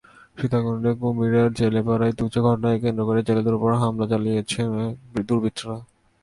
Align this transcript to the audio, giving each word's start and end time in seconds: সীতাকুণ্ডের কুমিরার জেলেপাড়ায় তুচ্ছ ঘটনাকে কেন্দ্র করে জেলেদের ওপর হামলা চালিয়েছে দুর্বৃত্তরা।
সীতাকুণ্ডের 0.37 0.95
কুমিরার 1.01 1.49
জেলেপাড়ায় 1.59 2.15
তুচ্ছ 2.19 2.35
ঘটনাকে 2.47 2.77
কেন্দ্র 2.83 3.01
করে 3.07 3.21
জেলেদের 3.27 3.57
ওপর 3.57 3.71
হামলা 3.81 4.05
চালিয়েছে 4.11 4.61
দুর্বৃত্তরা। 5.27 5.75